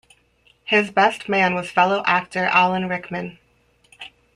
[0.63, 3.37] His best man was fellow actor Alan Rickman.